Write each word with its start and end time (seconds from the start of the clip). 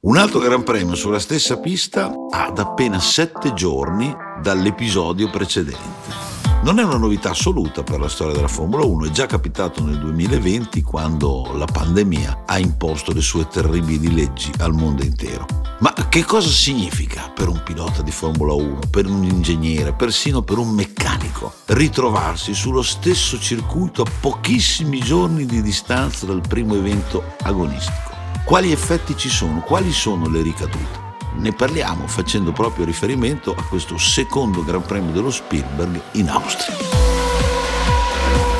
Un 0.00 0.16
altro 0.16 0.38
Gran 0.38 0.62
Premio 0.64 0.94
sulla 0.94 1.18
stessa 1.18 1.58
pista 1.58 2.12
ad 2.30 2.58
appena 2.58 3.00
sette 3.00 3.54
giorni 3.54 4.14
dall'episodio 4.42 5.30
precedente. 5.30 6.32
Non 6.64 6.78
è 6.78 6.82
una 6.82 6.96
novità 6.96 7.30
assoluta 7.30 7.82
per 7.82 8.00
la 8.00 8.08
storia 8.08 8.34
della 8.34 8.48
Formula 8.48 8.84
1, 8.84 9.06
è 9.06 9.10
già 9.10 9.26
capitato 9.26 9.84
nel 9.84 9.98
2020 9.98 10.80
quando 10.82 11.52
la 11.54 11.66
pandemia 11.66 12.44
ha 12.46 12.58
imposto 12.58 13.12
le 13.12 13.20
sue 13.20 13.46
terribili 13.46 14.14
leggi 14.14 14.50
al 14.58 14.72
mondo 14.72 15.02
intero. 15.02 15.46
Ma 15.80 15.92
che 16.08 16.24
cosa 16.24 16.48
significa 16.48 17.30
per 17.34 17.48
un 17.48 17.62
pilota 17.62 18.00
di 18.00 18.10
Formula 18.10 18.54
1, 18.54 18.78
per 18.90 19.06
un 19.06 19.24
ingegnere, 19.24 19.92
persino 19.92 20.40
per 20.40 20.56
un 20.56 20.70
meccanico, 20.70 21.52
ritrovarsi 21.66 22.54
sullo 22.54 22.82
stesso 22.82 23.38
circuito 23.38 24.02
a 24.02 24.10
pochissimi 24.20 25.00
giorni 25.00 25.44
di 25.44 25.60
distanza 25.60 26.24
dal 26.24 26.40
primo 26.46 26.74
evento 26.74 27.22
agonistico? 27.42 28.03
Quali 28.44 28.72
effetti 28.72 29.16
ci 29.16 29.30
sono? 29.30 29.60
Quali 29.60 29.90
sono 29.90 30.28
le 30.28 30.42
ricadute? 30.42 31.02
Ne 31.36 31.54
parliamo 31.54 32.06
facendo 32.06 32.52
proprio 32.52 32.84
riferimento 32.84 33.54
a 33.56 33.64
questo 33.64 33.96
secondo 33.96 34.62
Gran 34.62 34.82
Premio 34.82 35.12
dello 35.12 35.30
Spielberg 35.30 35.98
in 36.12 36.28
Austria. 36.28 36.76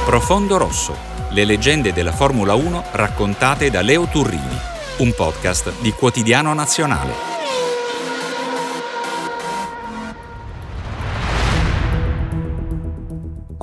Profondo 0.07 0.57
Rosso, 0.57 0.97
le 1.33 1.45
leggende 1.45 1.93
della 1.93 2.13
Formula 2.13 2.55
1 2.55 2.83
raccontate 2.93 3.71
da 3.71 3.83
Leo 3.83 4.07
Turrini, 4.07 4.59
un 4.99 5.13
podcast 5.15 5.75
di 5.83 5.93
Quotidiano 5.93 6.55
Nazionale. 6.55 7.34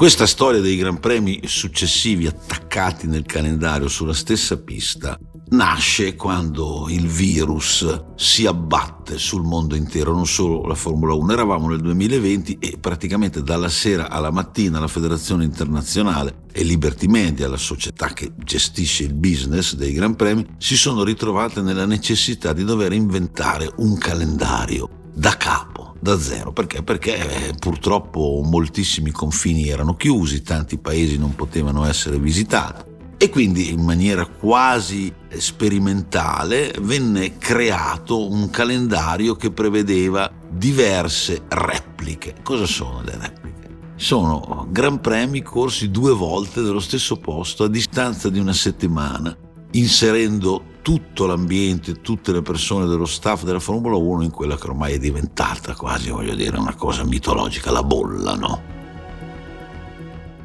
Questa 0.02 0.26
storia 0.26 0.62
dei 0.62 0.78
Gran 0.78 1.00
Premi 1.00 1.42
successivi 1.44 2.26
attaccati 2.26 3.06
nel 3.06 3.24
calendario 3.24 3.88
sulla 3.88 4.16
stessa 4.16 4.58
pista 4.58 5.16
nasce 5.50 6.16
quando 6.16 6.88
il 6.90 7.06
virus 7.06 8.06
si 8.16 8.48
abbatte 8.48 9.20
sul 9.20 9.44
mondo 9.44 9.76
intero, 9.76 10.12
non 10.12 10.26
solo 10.26 10.66
la 10.66 10.74
Formula 10.74 11.14
1. 11.14 11.34
Eravamo 11.34 11.68
nel 11.68 11.82
2020 11.82 12.58
e 12.60 12.78
praticamente 12.80 13.44
dalla 13.44 13.70
sera 13.70 14.10
alla 14.10 14.32
mattina 14.32 14.80
la 14.80 14.88
Federazione 14.88 15.44
Internazionale 15.44 16.46
e 16.52 16.64
Liberty 16.64 17.06
Media, 17.06 17.48
la 17.48 17.56
società 17.56 18.08
che 18.08 18.32
gestisce 18.44 19.04
il 19.04 19.14
business 19.14 19.76
dei 19.76 19.94
Gran 19.94 20.16
Premi, 20.16 20.44
si 20.58 20.78
sono 20.78 21.04
ritrovate 21.04 21.62
nella 21.62 21.86
necessità 21.86 22.54
di 22.54 22.64
dover 22.64 22.92
inventare 22.92 23.72
un 23.76 23.96
calendario 24.00 24.90
da 25.14 25.38
capo, 25.38 25.91
da 26.02 26.20
zero. 26.20 26.52
Perché? 26.52 26.84
Perché 26.84 27.50
eh, 27.50 27.54
purtroppo 27.58 28.42
moltissimi 28.44 29.12
confini 29.12 29.70
erano 29.70 29.96
chiusi, 29.96 30.42
tanti 30.42 30.78
paesi 30.78 31.18
non 31.18 31.36
potevano 31.36 31.86
essere 31.86 32.18
visitati 32.18 32.90
e 33.22 33.30
quindi 33.30 33.70
in 33.72 33.84
maniera 33.84 34.26
quasi 34.26 35.14
sperimentale 35.38 36.74
venne 36.82 37.38
creato 37.38 38.28
un 38.28 38.50
calendario 38.50 39.36
che 39.36 39.52
prevedeva 39.52 40.32
diverse 40.50 41.44
repliche. 41.50 42.34
Cosa 42.42 42.66
sono 42.66 43.04
le 43.04 43.12
repliche? 43.12 43.70
Sono 43.96 44.66
gran 44.72 45.00
premi 45.02 45.44
corsi 45.44 45.92
due 45.92 46.14
volte 46.14 46.62
nello 46.62 46.80
stesso 46.80 47.18
posto 47.18 47.66
a 47.66 47.70
distanza 47.70 48.28
di 48.32 48.40
una 48.40 48.54
settimana, 48.54 49.38
inserendo 49.74 50.64
tutto 50.82 51.26
l'ambiente, 51.26 52.02
tutte 52.02 52.32
le 52.32 52.42
persone 52.42 52.86
dello 52.86 53.06
staff 53.06 53.44
della 53.44 53.60
Formula 53.60 53.96
1 53.96 54.24
in 54.24 54.32
quella 54.32 54.58
che 54.58 54.68
ormai 54.68 54.94
è 54.94 55.00
diventata 55.00 55.76
quasi, 55.76 56.10
voglio 56.10 56.36
dire, 56.36 56.58
una 56.58 56.76
cosa 56.76 57.04
mitologica, 57.04 57.72
la 57.72 57.84
bolla, 57.84 58.36
no? 58.36 58.80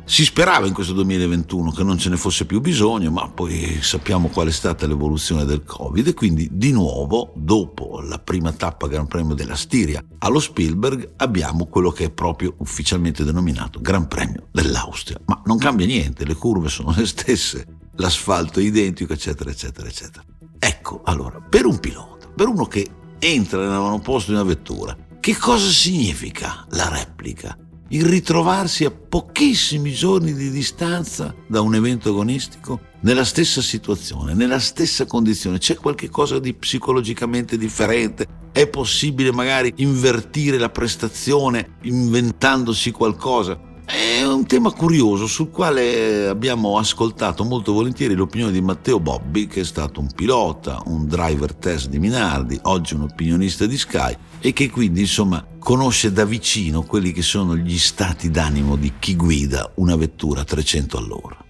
Si 0.09 0.25
sperava 0.25 0.69
in 0.69 0.73
questo 0.73 0.93
2021 0.93 1.73
che 1.73 1.83
non 1.83 1.99
ce 1.99 2.11
ne 2.11 2.17
fosse 2.17 2.47
più 2.47 2.61
bisogno, 2.61 3.11
ma 3.11 3.29
poi 3.29 3.81
sappiamo 3.83 4.29
qual 4.29 4.47
è 4.47 4.53
stata 4.53 4.87
l'evoluzione 4.87 5.45
del 5.45 5.65
Covid 5.65 6.07
e 6.07 6.15
quindi 6.15 6.49
di 6.53 6.71
nuovo, 6.71 7.33
dopo 7.35 8.01
la 8.01 8.21
prima 8.21 8.53
tappa 8.53 8.87
Gran 8.87 9.09
Premio 9.09 9.35
della 9.35 9.57
Stiria 9.57 10.01
allo 10.19 10.39
Spielberg, 10.39 11.15
abbiamo 11.17 11.67
quello 11.67 11.91
che 11.91 12.05
è 12.05 12.11
proprio 12.11 12.55
ufficialmente 12.59 13.25
denominato 13.25 13.81
Gran 13.81 14.07
Premio 14.07 14.47
dell'Austria. 14.53 15.19
Ma 15.25 15.43
non 15.45 15.59
cambia 15.59 15.87
niente, 15.87 16.25
le 16.25 16.37
curve 16.37 16.69
sono 16.69 16.95
le 16.97 17.05
stesse, 17.05 17.76
l'asfalto 17.97 18.61
identico, 18.61 19.13
eccetera, 19.13 19.51
eccetera, 19.51 19.89
eccetera. 19.89 20.25
Ecco, 20.59 21.03
allora, 21.05 21.41
per 21.41 21.67
un 21.67 21.79
pilota, 21.79 22.29
per 22.29 22.49
uno 22.49 22.67
che 22.67 22.89
entra 23.19 23.61
nell'avamposto 23.61 24.31
di 24.31 24.37
una 24.37 24.47
vettura, 24.47 24.97
che 25.21 25.37
cosa 25.37 25.69
significa 25.69 26.67
la 26.71 26.89
replica? 26.89 27.57
il 27.91 28.05
ritrovarsi 28.05 28.85
a 28.85 28.91
pochissimi 28.91 29.93
giorni 29.93 30.35
di 30.35 30.51
distanza 30.51 31.35
da 31.47 31.61
un 31.61 31.75
evento 31.75 32.09
agonistico 32.09 32.81
nella 33.01 33.25
stessa 33.25 33.61
situazione, 33.63 34.35
nella 34.35 34.59
stessa 34.59 35.07
condizione. 35.07 35.59
C'è 35.59 35.77
qualcosa 35.77 36.41
di 36.41 36.53
psicologicamente 36.55 37.57
differente? 37.57 38.27
È 38.51 38.67
possibile 38.67 39.33
magari 39.33 39.73
invertire 39.77 40.59
la 40.59 40.71
prestazione 40.71 41.77
inventandosi 41.83 42.91
qualcosa? 42.91 43.59
È 43.87 44.25
un 44.25 44.47
tema 44.47 44.73
curioso 44.73 45.29
sul 45.29 45.49
quale 45.49 46.27
abbiamo 46.27 46.77
ascoltato 46.77 47.45
molto 47.45 47.73
volentieri 47.73 48.15
l'opinione 48.15 48.51
di 48.51 48.61
Matteo 48.61 48.99
Bobbi, 48.99 49.47
che 49.47 49.61
è 49.61 49.65
stato 49.65 50.01
un 50.01 50.09
pilota, 50.13 50.83
un 50.87 51.07
driver 51.07 51.55
test 51.55 51.89
di 51.89 52.01
Minardi, 52.01 52.59
oggi 52.65 52.95
un 52.95 53.03
opinionista 53.03 53.65
di 53.65 53.79
Sky 53.79 54.17
e 54.41 54.53
che 54.53 54.71
quindi 54.71 55.03
insomma 55.03 55.47
conosce 55.61 56.11
da 56.11 56.25
vicino 56.25 56.83
quelli 56.83 57.13
che 57.13 57.23
sono 57.23 57.55
gli 57.55 57.79
stati 57.79 58.29
d'animo 58.29 58.75
di 58.75 58.95
chi 58.99 59.15
guida 59.15 59.71
una 59.77 59.95
vettura 59.95 60.41
a 60.41 60.45
300 60.45 60.99
all'ora. 60.99 61.45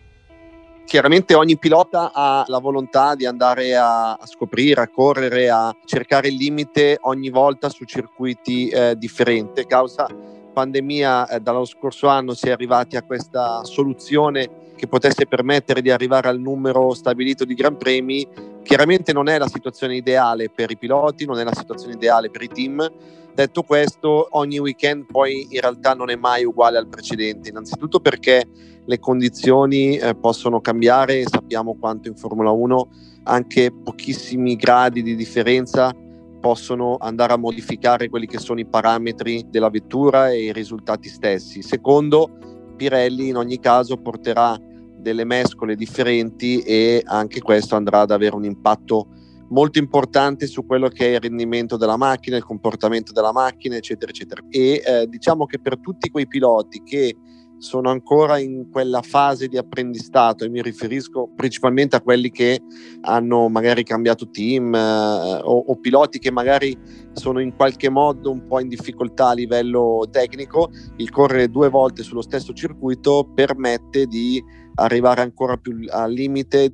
Chiaramente 0.85 1.35
ogni 1.35 1.59
pilota 1.59 2.13
ha 2.13 2.45
la 2.47 2.59
volontà 2.59 3.15
di 3.15 3.25
andare 3.25 3.75
a, 3.75 4.13
a, 4.13 4.27
scoprire, 4.27 4.83
a 4.83 4.89
correre, 4.89 5.49
a 5.49 5.75
cercare 5.87 6.29
il 6.29 6.37
limite 6.37 6.99
ogni 7.01 7.31
volta 7.31 7.71
su 7.71 7.85
circuiti 7.85 8.69
eh, 8.69 8.95
differenti. 8.95 9.65
Causa 9.65 10.07
pandemia 10.57 11.29
eh, 11.29 11.41
dallo 11.41 11.67
scorso 11.67 12.07
anno 12.09 12.33
si 12.33 12.49
è 12.49 12.51
arrivati 12.51 12.97
a 12.97 13.03
questa 13.03 13.63
soluzione 13.65 14.73
che 14.75 14.87
potesse 14.87 15.27
permettere 15.27 15.83
di 15.83 15.91
arrivare 15.91 16.29
al 16.29 16.41
numero 16.41 16.95
stabilito 16.95 17.45
di 17.45 17.53
Gran 17.53 17.77
Premi. 17.77 18.27
Chiaramente 18.63 19.13
non 19.13 19.29
è 19.29 19.37
la 19.37 19.49
situazione 19.49 19.97
ideale 19.97 20.49
per 20.49 20.71
i 20.71 20.79
piloti, 20.79 21.27
non 21.27 21.39
è 21.39 21.45
la 21.45 21.55
situazione 21.55 21.93
ideale 21.93 22.31
per 22.31 22.43
i 22.43 22.49
team. 22.49 22.91
Detto 23.35 23.65
questo, 23.65 24.29
ogni 24.31 24.59
weekend 24.59 25.05
poi 25.05 25.47
in 25.51 25.61
realtà 25.61 25.93
non 25.93 26.09
è 26.09 26.17
mai 26.17 26.45
uguale 26.45 26.79
al 26.79 26.89
precedente, 26.89 27.51
innanzitutto 27.51 28.01
perché 28.01 28.49
le 28.83 28.99
condizioni 28.99 29.99
eh, 29.99 30.15
possono 30.15 30.63
cambiare 30.63 31.25
sappiamo 31.27 31.77
quanto 31.79 32.09
in 32.09 32.17
Formula 32.17 32.51
1 32.51 32.89
anche 33.25 33.71
pochissimi 33.73 34.57
gradi 34.57 35.03
di 35.03 35.15
differenza 35.17 35.93
possono 36.41 36.97
andare 36.99 37.33
a 37.33 37.39
modificare 37.39 38.09
quelli 38.09 38.27
che 38.27 38.39
sono 38.39 38.61
i 38.61 38.67
parametri 38.67 39.47
della 39.49 39.71
vettura 39.71 40.31
e 40.31 40.45
i 40.45 40.53
risultati 40.53 41.09
stessi. 41.09 41.63
Secondo, 41.63 42.39
Pirelli 42.77 43.29
in 43.29 43.37
ogni 43.37 43.59
caso 43.59 43.97
porterà 43.97 44.59
delle 44.99 45.25
mescole 45.25 45.77
differenti 45.77 46.61
e 46.61 47.03
anche 47.05 47.41
questo 47.41 47.77
andrà 47.77 48.01
ad 48.01 48.11
avere 48.11 48.35
un 48.35 48.45
impatto 48.45 49.09
molto 49.49 49.79
importante 49.79 50.47
su 50.47 50.67
quello 50.67 50.89
che 50.89 51.07
è 51.07 51.15
il 51.15 51.21
rendimento 51.21 51.77
della 51.77 51.97
macchina, 51.97 52.37
il 52.37 52.45
comportamento 52.45 53.13
della 53.13 53.33
macchina, 53.33 53.77
eccetera, 53.77 54.11
eccetera. 54.11 54.43
E 54.49 54.83
eh, 54.85 55.07
diciamo 55.09 55.47
che 55.47 55.61
per 55.61 55.79
tutti 55.79 56.11
quei 56.11 56.27
piloti 56.27 56.83
che 56.83 57.17
sono 57.59 57.91
ancora 57.91 58.39
in 58.39 58.69
quella 58.71 59.01
fase 59.03 59.49
di 59.49 59.57
apprendistato 59.57 60.45
e 60.45 60.49
mi 60.49 60.61
riferisco 60.61 61.31
principalmente 61.35 61.97
a 61.97 62.01
quelli 62.01 62.31
che 62.31 62.61
hanno 63.03 63.49
magari 63.49 63.83
cambiato 63.83 64.29
team 64.29 64.75
eh, 64.75 65.41
o, 65.43 65.65
o, 65.67 65.77
piloti 65.77 66.19
che 66.19 66.31
magari 66.31 66.77
sono 67.13 67.41
in 67.41 67.55
qualche 67.55 67.89
modo 67.89 68.31
un 68.31 68.47
po' 68.47 68.61
in 68.61 68.69
difficoltà 68.69 69.29
a 69.29 69.35
livello 69.35 70.07
tecnico, 70.11 70.71
il 70.97 71.11
correre 71.11 71.49
due 71.49 71.69
volte 71.71 72.03
sullo 72.03 72.23
stesso 72.23 72.53
circuito 72.53 73.31
permette 73.35 74.07
di 74.07 74.43
arrivare 74.75 75.23
ancora 75.23 75.57
più 75.57 75.85
al 75.89 76.13
limite. 76.13 76.73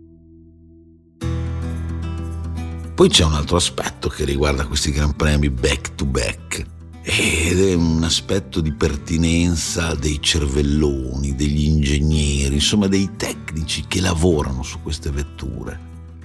Poi 2.95 3.09
c'è 3.09 3.25
un 3.25 3.33
altro 3.33 3.57
aspetto 3.57 4.09
che 4.09 4.25
riguarda 4.25 4.67
questi 4.67 4.91
Gran 4.91 5.15
Premi 5.17 5.49
back 5.49 5.95
to 5.95 6.05
back 6.05 6.72
ed 7.05 7.61
è 7.61 7.75
un 7.75 8.03
aspetto 8.05 8.61
di 8.61 8.73
pertinenza 8.73 9.95
dei 9.95 10.21
cervelloni, 10.21 11.35
degli 11.35 11.65
ingegneri, 11.65 12.55
insomma 12.55 12.87
dei 12.87 13.11
tecnici 13.17 13.85
che 13.89 14.01
lavorano 14.01 14.63
su 14.63 14.81
queste 14.83 15.11
vetture. 15.11 15.79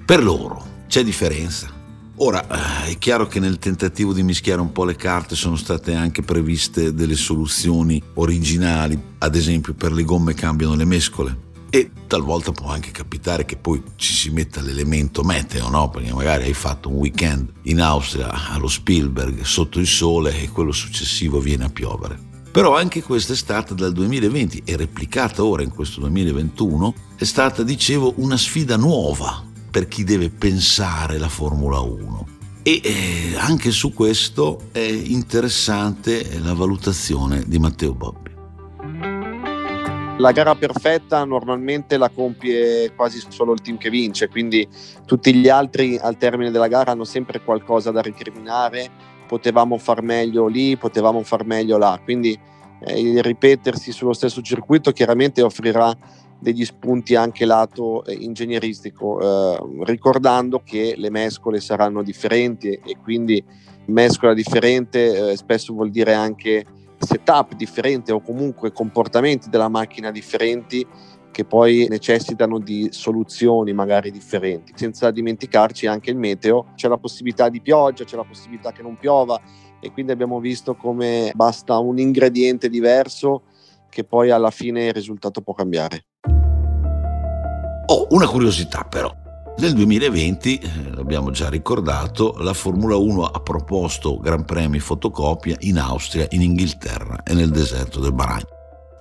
Per 0.06 0.24
loro 0.24 0.84
c'è 0.88 1.04
differenza. 1.04 1.74
Ora, 2.20 2.86
eh, 2.86 2.92
è 2.92 2.98
chiaro 2.98 3.28
che 3.28 3.40
nel 3.40 3.60
tentativo 3.60 4.14
di 4.14 4.24
mischiare 4.24 4.62
un 4.62 4.72
po' 4.72 4.86
le 4.86 4.96
carte 4.96 5.36
sono 5.36 5.56
state 5.56 5.94
anche 5.94 6.22
previste 6.22 6.94
delle 6.94 7.16
soluzioni 7.16 8.02
originali, 8.16 9.00
ad 9.20 9.36
esempio 9.36 9.74
per 9.74 9.92
le 9.92 10.04
gomme 10.04 10.34
cambiano 10.34 10.76
le 10.76 10.86
mescole, 10.86 11.46
e 11.70 11.92
talvolta 12.08 12.52
può 12.52 12.70
anche 12.70 12.92
capitare 12.92 13.46
che 13.46 13.58
poi 13.58 13.82
ci 13.96 14.14
si 14.14 14.30
metta 14.30 14.62
l'elemento 14.62 15.24
meteo, 15.24 15.70
no? 15.70 15.90
Perché 15.90 16.14
magari 16.14 16.46
hai 16.46 16.54
fatto 16.54 16.90
un 16.90 16.96
weekend 16.96 17.52
in 17.64 17.82
Austria 17.82 18.32
allo 18.50 18.68
Spielberg 18.68 19.42
sotto 19.42 19.80
il 19.80 19.88
sole 19.88 20.42
e 20.42 20.50
quello 20.50 20.72
successivo 20.72 21.40
viene 21.40 21.66
a 21.66 21.70
piovere. 21.70 22.26
Però 22.52 22.76
anche 22.76 23.04
quest'estate 23.04 23.76
dal 23.76 23.94
2020 23.94 24.64
e 24.66 24.76
replicata 24.78 25.44
ora 25.44 25.62
in 25.62 25.70
questo 25.70 26.00
2021 26.00 26.94
è 27.16 27.24
stata, 27.24 27.62
dicevo, 27.62 28.14
una 28.18 28.38
sfida 28.38 28.78
nuova 28.78 29.44
per 29.70 29.88
chi 29.88 30.04
deve 30.04 30.30
pensare 30.30 31.20
la 31.20 31.30
Formula 31.30 31.80
1. 31.80 32.28
E 32.64 32.82
eh, 32.84 33.36
anche 33.38 33.72
su 33.72 33.94
questo 33.94 34.70
è 34.72 34.80
interessante 34.80 36.40
la 36.40 36.54
valutazione 36.54 37.44
di 37.46 37.60
Matteo 37.60 37.94
Bobbi. 37.94 38.27
La 40.20 40.32
gara 40.32 40.56
perfetta 40.56 41.24
normalmente 41.26 41.96
la 41.96 42.10
compie 42.10 42.92
quasi 42.96 43.24
solo 43.30 43.54
il 43.54 43.62
team 43.62 43.78
che 43.78 43.92
vince, 43.92 44.28
quindi 44.30 44.68
tutti 45.06 45.32
gli 45.32 45.48
altri 45.48 45.96
al 45.96 46.18
termine 46.18 46.50
della 46.50 46.68
gara 46.68 46.94
hanno 46.94 47.04
sempre 47.04 47.40
qualcosa 47.44 47.92
da 47.92 48.02
recriminare, 48.02 48.90
potevamo 49.28 49.78
far 49.78 50.02
meglio 50.02 50.48
lì, 50.48 50.76
potevamo 50.76 51.22
far 51.22 51.46
meglio 51.46 51.78
là, 51.78 52.00
quindi 52.04 52.38
eh, 52.80 53.00
il 53.00 53.22
ripetersi 53.22 53.92
sullo 53.92 54.14
stesso 54.14 54.42
circuito 54.42 54.92
chiaramente 54.92 55.44
offrirà 55.44 55.96
degli 56.40 56.66
spunti 56.66 57.14
anche 57.14 57.46
lato 57.46 58.04
eh, 58.04 58.14
ingegneristico, 58.14 59.20
eh, 59.22 59.84
ricordando 59.84 60.64
che 60.64 60.96
le 60.98 61.12
mescole 61.12 61.60
saranno 61.60 62.02
differenti 62.02 62.70
e 62.70 62.98
quindi 63.04 63.44
mescola 63.86 64.34
differente 64.34 65.32
eh, 65.32 65.38
spesso 65.38 65.74
vuol 65.74 65.92
dire 65.92 66.16
anche 66.16 66.66
setup 67.08 67.56
differente 67.56 68.12
o 68.12 68.22
comunque 68.22 68.72
comportamenti 68.72 69.50
della 69.50 69.70
macchina 69.70 70.12
differenti 70.12 70.86
che 71.32 71.46
poi 71.46 71.88
necessitano 71.90 72.60
di 72.60 72.90
soluzioni 72.92 73.72
magari 73.72 74.12
differenti. 74.12 74.74
Senza 74.76 75.12
dimenticarci 75.12 75.86
anche 75.86 76.10
il 76.10 76.18
meteo, 76.18 76.72
c'è 76.76 76.88
la 76.88 76.98
possibilità 76.98 77.48
di 77.48 77.62
pioggia, 77.62 78.04
c'è 78.04 78.16
la 78.16 78.24
possibilità 78.24 78.72
che 78.72 78.82
non 78.82 78.98
piova 78.98 79.40
e 79.80 79.92
quindi 79.92 80.12
abbiamo 80.12 80.40
visto 80.40 80.76
come 80.76 81.32
basta 81.36 81.78
un 81.78 82.00
ingrediente 82.00 82.70
diverso 82.70 83.44
che 83.90 84.04
poi 84.04 84.32
alla 84.32 84.52
fine 84.52 84.88
il 84.88 84.94
risultato 84.94 85.42
può 85.42 85.54
cambiare. 85.54 86.06
Ho 87.86 88.08
una 88.10 88.28
curiosità 88.28 88.84
però. 88.84 89.27
Nel 89.60 89.74
2020, 89.74 90.60
eh, 90.60 90.70
l'abbiamo 90.94 91.32
già 91.32 91.50
ricordato, 91.50 92.36
la 92.42 92.54
Formula 92.54 92.96
1 92.96 93.24
ha 93.24 93.40
proposto 93.40 94.20
Gran 94.20 94.46
Premi 94.46 94.78
fotocopia 94.78 95.56
in 95.62 95.80
Austria, 95.80 96.28
in 96.30 96.44
Inghilterra 96.44 97.24
e 97.24 97.34
nel 97.34 97.50
deserto 97.50 98.00
del 98.00 98.14
Bahrain. 98.14 98.46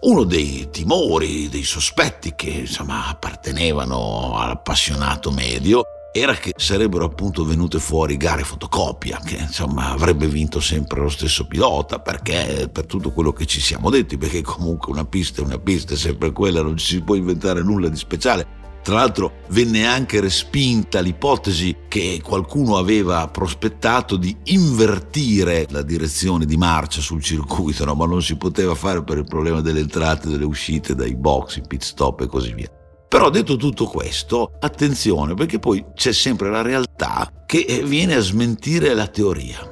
Uno 0.00 0.24
dei 0.24 0.68
timori, 0.70 1.50
dei 1.50 1.62
sospetti 1.62 2.32
che 2.34 2.48
insomma 2.48 3.06
appartenevano 3.06 4.32
all'appassionato 4.38 5.30
medio 5.30 5.84
era 6.10 6.32
che 6.32 6.54
sarebbero 6.56 7.04
appunto 7.04 7.44
venute 7.44 7.78
fuori 7.78 8.16
gare 8.16 8.42
fotocopia, 8.42 9.20
che 9.22 9.36
insomma 9.36 9.90
avrebbe 9.90 10.26
vinto 10.26 10.60
sempre 10.60 11.00
lo 11.00 11.10
stesso 11.10 11.46
pilota, 11.46 11.98
perché 11.98 12.70
per 12.72 12.86
tutto 12.86 13.12
quello 13.12 13.32
che 13.34 13.44
ci 13.44 13.60
siamo 13.60 13.90
detti, 13.90 14.16
perché 14.16 14.40
comunque 14.40 14.90
una 14.90 15.04
pista 15.04 15.42
è 15.42 15.44
una 15.44 15.58
pista, 15.58 15.92
è 15.92 15.96
sempre 15.98 16.32
quella, 16.32 16.62
non 16.62 16.78
ci 16.78 16.86
si 16.86 17.02
può 17.02 17.14
inventare 17.14 17.62
nulla 17.62 17.88
di 17.88 17.96
speciale. 17.96 18.55
Tra 18.86 18.94
l'altro 18.94 19.38
venne 19.48 19.84
anche 19.84 20.20
respinta 20.20 21.00
l'ipotesi 21.00 21.76
che 21.88 22.20
qualcuno 22.22 22.76
aveva 22.76 23.26
prospettato 23.26 24.14
di 24.14 24.36
invertire 24.44 25.66
la 25.70 25.82
direzione 25.82 26.46
di 26.46 26.56
marcia 26.56 27.00
sul 27.00 27.20
circuito, 27.20 27.84
no? 27.84 27.96
ma 27.96 28.06
non 28.06 28.22
si 28.22 28.36
poteva 28.36 28.76
fare 28.76 29.02
per 29.02 29.18
il 29.18 29.24
problema 29.24 29.60
delle 29.60 29.80
entrate 29.80 30.28
e 30.28 30.30
delle 30.30 30.44
uscite 30.44 30.94
dai 30.94 31.16
box, 31.16 31.56
i 31.56 31.62
pit 31.66 31.82
stop 31.82 32.20
e 32.20 32.26
così 32.28 32.52
via. 32.52 32.70
Però 33.08 33.28
detto 33.28 33.56
tutto 33.56 33.86
questo, 33.86 34.52
attenzione 34.60 35.34
perché 35.34 35.58
poi 35.58 35.84
c'è 35.92 36.12
sempre 36.12 36.48
la 36.48 36.62
realtà 36.62 37.28
che 37.44 37.82
viene 37.84 38.14
a 38.14 38.20
smentire 38.20 38.94
la 38.94 39.08
teoria. 39.08 39.68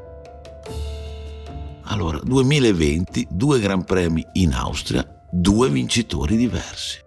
Allora, 1.84 2.18
2020, 2.20 3.28
due 3.30 3.60
Gran 3.60 3.84
Premi 3.84 4.26
in 4.32 4.54
Austria, 4.54 5.06
due 5.30 5.70
vincitori 5.70 6.36
diversi. 6.36 7.02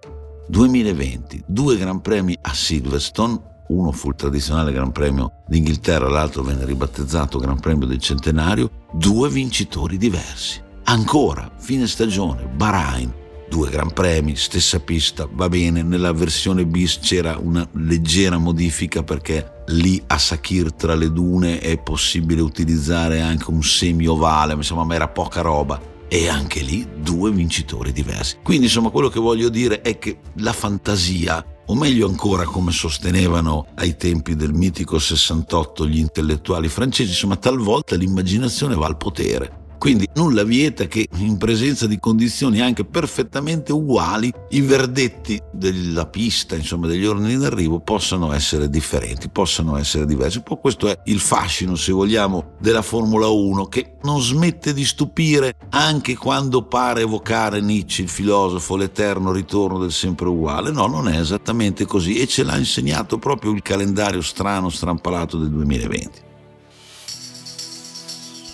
2020, 0.50 1.44
due 1.46 1.78
Gran 1.78 2.02
Premi 2.02 2.38
a 2.42 2.54
Silverstone, 2.54 3.38
uno 3.68 3.92
fu 3.92 4.10
il 4.10 4.16
tradizionale 4.16 4.72
Gran 4.72 4.94
Premio 4.94 5.44
d'Inghilterra, 5.46 6.08
l'altro 6.08 6.42
venne 6.42 6.64
ribattezzato 6.64 7.38
Gran 7.38 7.60
Premio 7.60 7.86
del 7.86 8.00
Centenario, 8.00 8.70
due 8.94 9.30
vincitori 9.30 9.98
diversi. 9.98 10.62
Ancora, 10.86 11.52
fine 11.58 11.86
stagione, 11.86 12.46
Bahrain, 12.46 13.14
due 13.50 13.70
Gran 13.70 13.92
Premi, 13.92 14.38
stessa 14.38 14.80
pista, 14.80 15.28
va 15.30 15.50
bene, 15.50 15.84
nella 15.84 16.14
versione 16.14 16.66
bis 16.66 17.00
c'era 17.00 17.38
una 17.38 17.68
leggera 17.74 18.38
modifica 18.38 19.04
perché 19.04 19.64
lì 19.68 20.02
a 20.08 20.18
Sakir 20.18 20.72
tra 20.72 20.96
le 20.96 21.12
dune 21.12 21.60
è 21.60 21.78
possibile 21.78 22.40
utilizzare 22.40 23.20
anche 23.20 23.52
un 23.52 23.62
semi 23.62 24.08
ovale, 24.08 24.54
insomma 24.54 24.86
ma 24.86 24.96
era 24.96 25.10
poca 25.10 25.42
roba 25.42 25.96
e 26.08 26.28
anche 26.28 26.62
lì 26.62 26.88
due 27.02 27.32
vincitori 27.32 27.92
diversi. 27.92 28.38
Quindi 28.44 28.66
insomma 28.66 28.90
quello 28.90 29.10
che 29.10 29.20
voglio 29.20 29.50
dire 29.50 29.82
è 29.82 29.98
che 29.98 30.20
la 30.36 30.54
fantasia, 30.54 31.44
o 31.66 31.76
meglio 31.76 32.08
ancora 32.08 32.46
come 32.46 32.72
sostenevano 32.72 33.68
ai 33.76 33.96
tempi 33.98 34.36
del 34.36 34.54
mitico 34.54 35.00
68 35.00 35.88
gli 35.88 35.98
intellettuali 35.98 36.70
francesi, 36.70 37.10
insomma 37.10 37.36
talvolta 37.36 37.96
l'immaginazione 37.96 38.76
va 38.76 38.86
al 38.86 38.98
potere. 38.98 39.66
Quindi 39.78 40.08
nulla 40.16 40.44
vieta 40.44 40.86
che 40.86 41.08
in 41.18 41.38
presenza 41.38 41.88
di 41.88 42.00
condizioni 42.00 42.62
anche 42.62 42.84
perfettamente 42.84 43.72
uguali 43.72 44.32
i 44.50 44.62
verdetti 44.62 45.40
della 45.52 46.08
pista, 46.08 46.56
insomma 46.56 46.88
degli 46.88 47.06
ordini 47.06 47.38
d'arrivo 47.38 47.80
possano 47.80 48.34
essere 48.34 48.70
differenti, 48.70 49.30
possano 49.30 49.78
essere 49.78 50.06
diversi. 50.06 50.42
Poi 50.42 50.58
questo 50.60 50.88
è 50.90 51.00
il 51.06 51.20
fascino, 51.20 51.76
se 51.76 51.92
vogliamo, 51.92 52.56
della 52.60 52.82
Formula 52.82 53.28
1 53.28 53.68
che 53.68 53.98
non 54.04 54.22
smette 54.22 54.74
di 54.74 54.86
stupire 54.86 55.56
anche 55.70 56.16
quando 56.16 56.64
pare 56.64 57.02
evocare 57.02 57.62
Nietzsche, 57.62 58.02
il 58.02 58.10
filosofo, 58.10 58.76
l'eterno 58.76 59.32
ritorno 59.32 59.78
del 59.80 59.92
sempre 59.92 60.28
uguale. 60.28 60.72
No, 60.72 60.88
non 60.88 61.08
è 61.08 61.20
esattamente 61.20 61.86
così 61.86 62.18
e 62.20 62.28
ce 62.28 62.44
l'ha 62.44 62.58
insegnato 62.58 63.18
proprio 63.18 63.52
il 63.52 63.62
calendario 63.62 64.22
strano, 64.22 64.70
strampalato 64.70 65.38
del 65.38 65.50
2020. 65.50 66.26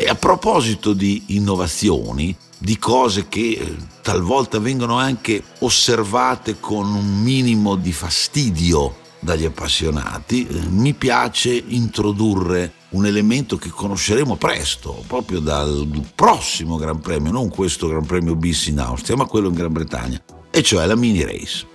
E 0.03 0.09
a 0.09 0.15
proposito 0.15 0.91
di 0.91 1.23
innovazioni, 1.27 2.35
di 2.57 2.77
cose 2.77 3.29
che 3.29 3.51
eh, 3.51 3.75
talvolta 4.01 4.59
vengono 4.59 4.97
anche 4.97 5.41
osservate 5.59 6.59
con 6.59 6.93
un 6.93 7.21
minimo 7.21 7.77
di 7.77 7.93
fastidio 7.93 8.97
dagli 9.21 9.45
appassionati, 9.45 10.45
eh, 10.45 10.59
mi 10.67 10.93
piace 10.93 11.53
introdurre 11.53 12.73
un 12.89 13.05
elemento 13.05 13.55
che 13.55 13.69
conosceremo 13.69 14.35
presto, 14.35 15.05
proprio 15.07 15.39
dal 15.39 15.87
prossimo 16.13 16.75
Gran 16.75 16.99
Premio, 16.99 17.31
non 17.31 17.47
questo 17.47 17.87
Gran 17.87 18.05
Premio 18.05 18.35
bis 18.35 18.67
in 18.67 18.81
Austria, 18.81 19.15
ma 19.15 19.23
quello 19.23 19.47
in 19.47 19.53
Gran 19.53 19.71
Bretagna, 19.71 20.21
e 20.51 20.61
cioè 20.63 20.85
la 20.85 20.97
mini 20.97 21.23
race. 21.23 21.65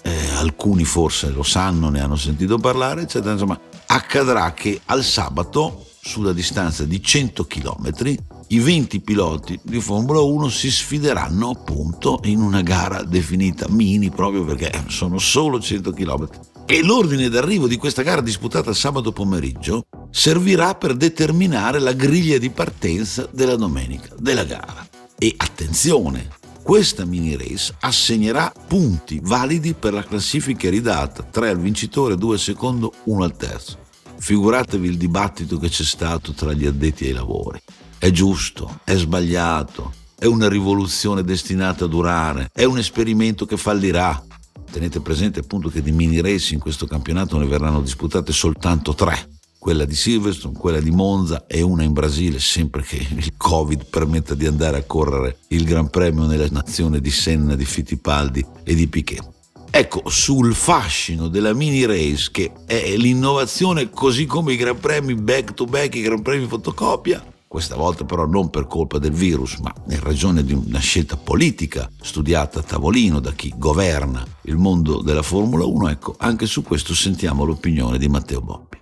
Eh, 0.00 0.28
alcuni 0.36 0.84
forse 0.84 1.28
lo 1.28 1.42
sanno, 1.42 1.90
ne 1.90 2.00
hanno 2.00 2.16
sentito 2.16 2.56
parlare, 2.56 3.02
eccetera. 3.02 3.32
Insomma, 3.32 3.60
accadrà 3.94 4.54
che 4.54 4.80
al 4.86 5.04
sabato 5.04 5.84
sulla 6.00 6.32
distanza 6.32 6.84
di 6.84 7.02
100 7.02 7.44
km, 7.44 8.16
i 8.48 8.58
20 8.58 9.00
piloti 9.00 9.60
di 9.62 9.80
Formula 9.80 10.20
1 10.20 10.48
si 10.48 10.70
sfideranno 10.70 11.50
appunto 11.50 12.20
in 12.24 12.40
una 12.40 12.62
gara 12.62 13.02
definita 13.02 13.66
mini 13.68 14.10
proprio 14.10 14.44
perché 14.44 14.84
sono 14.88 15.18
solo 15.18 15.60
100 15.60 15.92
km. 15.92 16.28
E 16.64 16.82
l'ordine 16.82 17.28
d'arrivo 17.28 17.66
di 17.66 17.76
questa 17.76 18.02
gara 18.02 18.22
disputata 18.22 18.72
sabato 18.72 19.12
pomeriggio 19.12 19.84
servirà 20.10 20.74
per 20.74 20.94
determinare 20.94 21.78
la 21.78 21.92
griglia 21.92 22.38
di 22.38 22.48
partenza 22.48 23.28
della 23.30 23.56
domenica 23.56 24.08
della 24.18 24.44
gara. 24.44 24.88
E 25.18 25.34
attenzione, 25.36 26.30
questa 26.62 27.04
mini 27.04 27.36
race 27.36 27.74
assegnerà 27.80 28.52
punti 28.66 29.20
validi 29.22 29.74
per 29.74 29.92
la 29.92 30.04
classifica 30.04 30.70
ridata, 30.70 31.22
3 31.22 31.50
al 31.50 31.58
vincitore, 31.58 32.16
2 32.16 32.34
al 32.34 32.40
secondo, 32.40 32.92
1 33.04 33.22
al 33.22 33.36
terzo. 33.36 33.81
Figuratevi 34.22 34.86
il 34.86 34.98
dibattito 34.98 35.58
che 35.58 35.68
c'è 35.68 35.82
stato 35.82 36.30
tra 36.30 36.52
gli 36.52 36.64
addetti 36.64 37.06
ai 37.06 37.12
lavori. 37.12 37.60
È 37.98 38.08
giusto, 38.12 38.78
è 38.84 38.94
sbagliato, 38.94 39.92
è 40.16 40.26
una 40.26 40.48
rivoluzione 40.48 41.24
destinata 41.24 41.86
a 41.86 41.88
durare, 41.88 42.48
è 42.52 42.62
un 42.62 42.78
esperimento 42.78 43.46
che 43.46 43.56
fallirà. 43.56 44.24
Tenete 44.70 45.00
presente 45.00 45.40
appunto 45.40 45.68
che 45.70 45.82
di 45.82 45.90
mini 45.90 46.20
race 46.20 46.54
in 46.54 46.60
questo 46.60 46.86
campionato 46.86 47.36
ne 47.36 47.46
verranno 47.46 47.80
disputate 47.80 48.30
soltanto 48.30 48.94
tre, 48.94 49.28
quella 49.58 49.84
di 49.84 49.96
Silverstone, 49.96 50.56
quella 50.56 50.80
di 50.80 50.92
Monza 50.92 51.46
e 51.48 51.60
una 51.60 51.82
in 51.82 51.92
Brasile, 51.92 52.38
sempre 52.38 52.82
che 52.82 53.04
il 53.10 53.32
Covid 53.36 53.86
permetta 53.86 54.36
di 54.36 54.46
andare 54.46 54.78
a 54.78 54.84
correre 54.84 55.38
il 55.48 55.64
Gran 55.64 55.90
Premio 55.90 56.26
nella 56.26 56.46
nazione 56.48 57.00
di 57.00 57.10
Senna, 57.10 57.56
di 57.56 57.64
Fittipaldi 57.64 58.46
e 58.62 58.76
di 58.76 58.86
Piquet. 58.86 59.41
Ecco, 59.74 60.02
sul 60.10 60.54
fascino 60.54 61.28
della 61.28 61.54
mini 61.54 61.86
race, 61.86 62.28
che 62.30 62.52
è 62.66 62.94
l'innovazione 62.94 63.88
così 63.88 64.26
come 64.26 64.52
i 64.52 64.56
Gran 64.56 64.78
Premi 64.78 65.14
back 65.14 65.54
to 65.54 65.64
back, 65.64 65.94
i 65.94 66.02
Gran 66.02 66.20
Premi 66.20 66.46
fotocopia, 66.46 67.24
questa 67.48 67.74
volta 67.74 68.04
però 68.04 68.26
non 68.26 68.50
per 68.50 68.66
colpa 68.66 68.98
del 68.98 69.12
virus, 69.12 69.56
ma 69.60 69.72
in 69.88 69.98
ragione 70.00 70.44
di 70.44 70.52
una 70.52 70.78
scelta 70.78 71.16
politica 71.16 71.90
studiata 72.02 72.58
a 72.58 72.62
tavolino 72.62 73.18
da 73.18 73.32
chi 73.32 73.50
governa 73.56 74.22
il 74.42 74.58
mondo 74.58 75.00
della 75.00 75.22
Formula 75.22 75.64
1, 75.64 75.88
ecco, 75.88 76.16
anche 76.18 76.44
su 76.44 76.62
questo 76.62 76.92
sentiamo 76.92 77.44
l'opinione 77.44 77.96
di 77.96 78.08
Matteo 78.08 78.42
Boppi. 78.42 78.78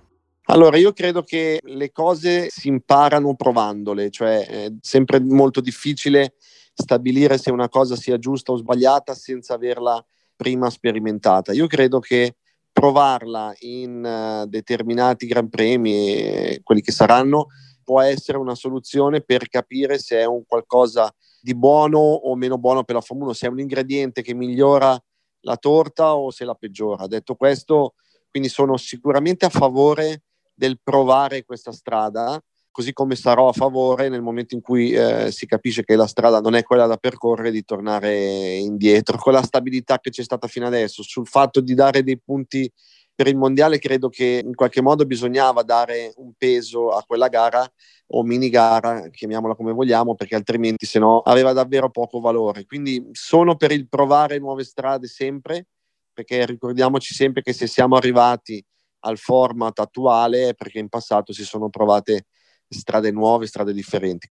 Allora, 0.47 0.75
io 0.75 0.91
credo 0.91 1.23
che 1.23 1.61
le 1.63 1.93
cose 1.93 2.49
si 2.49 2.67
imparano 2.67 3.33
provandole, 3.35 4.09
cioè 4.11 4.45
è 4.45 4.73
sempre 4.81 5.21
molto 5.21 5.61
difficile 5.61 6.33
stabilire 6.73 7.37
se 7.37 7.49
una 7.49 7.69
cosa 7.69 7.95
sia 7.95 8.17
giusta 8.17 8.51
o 8.51 8.57
sbagliata 8.57 9.15
senza 9.15 9.53
averla 9.53 10.05
prima 10.41 10.71
sperimentata. 10.71 11.53
Io 11.53 11.67
credo 11.67 11.99
che 11.99 12.37
provarla 12.71 13.53
in 13.59 14.03
uh, 14.03 14.49
determinati 14.49 15.27
Gran 15.27 15.49
Premi, 15.49 16.59
quelli 16.63 16.81
che 16.81 16.91
saranno, 16.91 17.49
può 17.83 18.01
essere 18.01 18.39
una 18.39 18.55
soluzione 18.55 19.21
per 19.21 19.47
capire 19.49 19.99
se 19.99 20.17
è 20.17 20.25
un 20.25 20.43
qualcosa 20.47 21.13
di 21.39 21.53
buono 21.53 21.99
o 21.99 22.35
meno 22.35 22.57
buono 22.57 22.83
per 22.83 22.95
la 22.95 23.01
Formula 23.01 23.29
1, 23.29 23.35
se 23.35 23.45
è 23.45 23.49
un 23.51 23.59
ingrediente 23.59 24.23
che 24.23 24.33
migliora 24.33 24.99
la 25.41 25.57
torta 25.57 26.15
o 26.15 26.31
se 26.31 26.43
la 26.43 26.55
peggiora. 26.55 27.05
Detto 27.05 27.35
questo, 27.35 27.93
quindi 28.31 28.49
sono 28.49 28.77
sicuramente 28.77 29.45
a 29.45 29.49
favore 29.49 30.23
del 30.55 30.79
provare 30.81 31.45
questa 31.45 31.71
strada, 31.71 32.41
così 32.71 32.93
come 32.93 33.15
sarò 33.15 33.49
a 33.49 33.53
favore 33.53 34.09
nel 34.09 34.21
momento 34.21 34.55
in 34.55 34.61
cui 34.61 34.91
eh, 34.91 35.31
si 35.31 35.45
capisce 35.45 35.83
che 35.83 35.95
la 35.95 36.07
strada 36.07 36.39
non 36.39 36.55
è 36.55 36.63
quella 36.63 36.87
da 36.87 36.97
percorrere 36.97 37.51
di 37.51 37.63
tornare 37.63 38.55
indietro 38.55 39.17
con 39.17 39.33
la 39.33 39.43
stabilità 39.43 39.99
che 39.99 40.09
c'è 40.09 40.23
stata 40.23 40.47
fino 40.47 40.65
adesso 40.65 41.03
sul 41.03 41.27
fatto 41.27 41.59
di 41.59 41.73
dare 41.73 42.01
dei 42.03 42.19
punti 42.19 42.71
per 43.13 43.27
il 43.27 43.37
mondiale 43.37 43.77
credo 43.77 44.09
che 44.09 44.41
in 44.43 44.55
qualche 44.55 44.81
modo 44.81 45.05
bisognava 45.05 45.61
dare 45.63 46.13
un 46.15 46.31
peso 46.35 46.89
a 46.89 47.03
quella 47.05 47.27
gara 47.27 47.69
o 48.13 48.23
mini 48.23 48.49
gara, 48.49 49.09
chiamiamola 49.09 49.55
come 49.55 49.73
vogliamo, 49.73 50.15
perché 50.15 50.35
altrimenti 50.35 50.85
se 50.85 50.99
no 50.99 51.19
aveva 51.19 51.53
davvero 51.53 51.89
poco 51.89 52.19
valore. 52.19 52.65
Quindi 52.65 53.09
sono 53.11 53.55
per 53.55 53.71
il 53.71 53.87
provare 53.87 54.39
nuove 54.39 54.63
strade 54.63 55.07
sempre, 55.07 55.67
perché 56.11 56.45
ricordiamoci 56.45 57.13
sempre 57.13 57.41
che 57.41 57.53
se 57.53 57.67
siamo 57.67 57.95
arrivati 57.95 58.63
al 59.01 59.17
format 59.17 59.79
attuale 59.79 60.49
è 60.49 60.53
perché 60.53 60.79
in 60.79 60.89
passato 60.89 61.31
si 61.33 61.43
sono 61.43 61.69
provate 61.69 62.25
strade 62.79 63.11
nuove, 63.11 63.47
strade 63.47 63.73
differenti. 63.73 64.29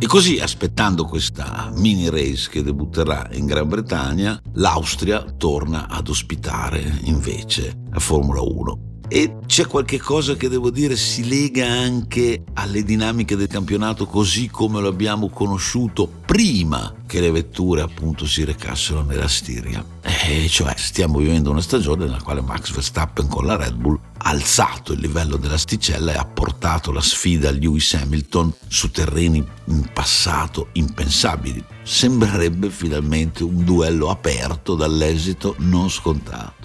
E 0.00 0.06
così, 0.06 0.38
aspettando 0.38 1.04
questa 1.04 1.72
mini 1.74 2.08
race 2.08 2.48
che 2.48 2.62
debutterà 2.62 3.28
in 3.32 3.46
Gran 3.46 3.68
Bretagna, 3.68 4.40
l'Austria 4.54 5.22
torna 5.22 5.88
ad 5.88 6.08
ospitare 6.08 7.00
invece 7.02 7.80
la 7.90 7.98
Formula 7.98 8.40
1 8.40 8.88
e 9.10 9.38
c'è 9.46 9.66
qualche 9.66 9.98
cosa 9.98 10.36
che 10.36 10.50
devo 10.50 10.70
dire 10.70 10.94
si 10.94 11.26
lega 11.26 11.66
anche 11.66 12.44
alle 12.52 12.82
dinamiche 12.84 13.36
del 13.36 13.48
campionato 13.48 14.04
così 14.04 14.50
come 14.50 14.80
lo 14.80 14.88
abbiamo 14.88 15.30
conosciuto 15.30 16.06
prima 16.26 16.94
che 17.06 17.20
le 17.20 17.30
vetture 17.30 17.80
appunto 17.80 18.26
si 18.26 18.44
recassero 18.44 19.02
nella 19.02 19.26
Stiria. 19.26 19.82
E 20.02 20.46
cioè 20.48 20.74
stiamo 20.76 21.18
vivendo 21.18 21.50
una 21.50 21.62
stagione 21.62 22.04
nella 22.04 22.20
quale 22.22 22.42
Max 22.42 22.70
Verstappen 22.70 23.28
con 23.28 23.46
la 23.46 23.56
Red 23.56 23.76
Bull 23.76 23.98
alzato 24.18 24.92
il 24.92 25.00
livello 25.00 25.36
dell'asticella 25.36 26.12
e 26.12 26.16
ha 26.16 26.24
portato 26.24 26.92
la 26.92 27.00
sfida 27.00 27.48
a 27.48 27.52
Lewis 27.52 27.94
Hamilton 27.94 28.52
su 28.66 28.90
terreni 28.90 29.44
in 29.66 29.90
passato 29.92 30.68
impensabili. 30.72 31.64
Sembrerebbe 31.82 32.70
finalmente 32.70 33.44
un 33.44 33.64
duello 33.64 34.10
aperto 34.10 34.74
dall'esito 34.74 35.54
non 35.58 35.88
scontato. 35.88 36.58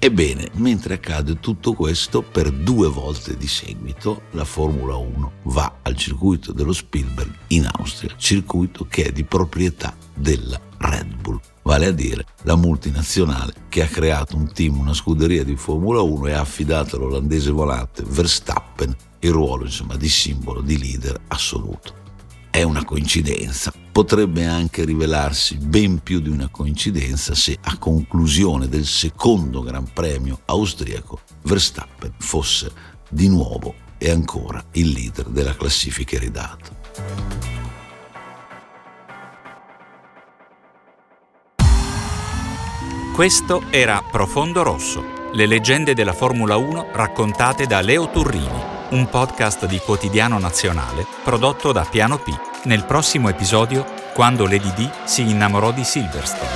Ebbene, 0.00 0.50
mentre 0.54 0.94
accade 0.94 1.40
tutto 1.40 1.72
questo, 1.72 2.22
per 2.22 2.52
due 2.52 2.88
volte 2.88 3.36
di 3.36 3.48
seguito 3.48 4.22
la 4.32 4.44
Formula 4.44 4.94
1 4.94 5.32
va 5.44 5.78
al 5.82 5.96
circuito 5.96 6.52
dello 6.52 6.72
Spielberg 6.72 7.32
in 7.48 7.68
Austria, 7.78 8.14
circuito 8.16 8.86
che 8.88 9.06
è 9.06 9.12
di 9.12 9.24
proprietà 9.24 9.96
della 10.14 10.60
vale 11.68 11.84
a 11.84 11.90
dire 11.90 12.24
la 12.44 12.56
multinazionale 12.56 13.52
che 13.68 13.82
ha 13.82 13.86
creato 13.86 14.36
un 14.36 14.50
team, 14.50 14.78
una 14.78 14.94
scuderia 14.94 15.44
di 15.44 15.54
Formula 15.54 16.00
1 16.00 16.28
e 16.28 16.32
ha 16.32 16.40
affidato 16.40 16.96
all'olandese 16.96 17.50
volante 17.50 18.02
Verstappen 18.06 18.96
il 19.18 19.30
ruolo 19.30 19.66
insomma, 19.66 19.96
di 19.96 20.08
simbolo, 20.08 20.62
di 20.62 20.78
leader 20.78 21.20
assoluto. 21.28 21.92
È 22.48 22.62
una 22.62 22.86
coincidenza, 22.86 23.70
potrebbe 23.92 24.46
anche 24.46 24.86
rivelarsi 24.86 25.58
ben 25.58 26.02
più 26.02 26.20
di 26.20 26.30
una 26.30 26.48
coincidenza 26.48 27.34
se 27.34 27.58
a 27.60 27.76
conclusione 27.76 28.66
del 28.66 28.86
secondo 28.86 29.60
Gran 29.60 29.92
Premio 29.92 30.40
austriaco 30.46 31.20
Verstappen 31.42 32.14
fosse 32.16 32.72
di 33.10 33.28
nuovo 33.28 33.74
e 33.98 34.10
ancora 34.10 34.64
il 34.72 34.88
leader 34.88 35.26
della 35.26 35.54
classifica 35.54 36.16
iridata. 36.16 37.57
Questo 43.18 43.64
era 43.70 44.00
Profondo 44.00 44.62
Rosso, 44.62 45.32
le 45.32 45.46
leggende 45.46 45.92
della 45.92 46.12
Formula 46.12 46.56
1 46.56 46.90
raccontate 46.92 47.66
da 47.66 47.80
Leo 47.80 48.08
Turrini, 48.10 48.62
un 48.90 49.08
podcast 49.08 49.66
di 49.66 49.80
quotidiano 49.80 50.38
nazionale 50.38 51.04
prodotto 51.24 51.72
da 51.72 51.84
Piano 51.84 52.18
P 52.18 52.32
nel 52.66 52.84
prossimo 52.84 53.28
episodio 53.28 53.84
quando 54.14 54.44
Lady 54.44 54.72
D 54.72 54.88
si 55.02 55.28
innamorò 55.28 55.72
di 55.72 55.82
Silverstone. 55.82 56.50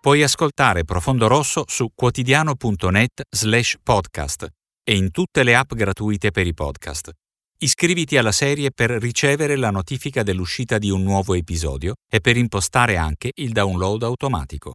Puoi 0.00 0.22
ascoltare 0.22 0.84
Profondo 0.84 1.26
Rosso 1.26 1.64
su 1.66 1.88
quotidiano.net 1.92 3.22
slash 3.28 3.74
podcast 3.82 4.46
e 4.84 4.96
in 4.96 5.10
tutte 5.10 5.42
le 5.42 5.56
app 5.56 5.74
gratuite 5.74 6.30
per 6.30 6.46
i 6.46 6.54
podcast. 6.54 7.10
Iscriviti 7.58 8.18
alla 8.18 8.32
serie 8.32 8.70
per 8.70 8.90
ricevere 8.90 9.56
la 9.56 9.70
notifica 9.70 10.22
dell'uscita 10.22 10.76
di 10.76 10.90
un 10.90 11.02
nuovo 11.02 11.32
episodio 11.32 11.94
e 12.06 12.20
per 12.20 12.36
impostare 12.36 12.98
anche 12.98 13.32
il 13.36 13.52
download 13.52 14.02
automatico. 14.02 14.74